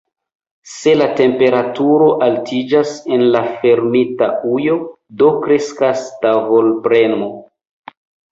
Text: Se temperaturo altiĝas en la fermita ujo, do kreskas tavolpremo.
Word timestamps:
Se 0.69 0.93
temperaturo 1.17 2.07
altiĝas 2.27 2.93
en 3.17 3.25
la 3.35 3.43
fermita 3.59 4.31
ujo, 4.53 4.79
do 5.21 5.29
kreskas 5.45 6.09
tavolpremo. 6.27 7.29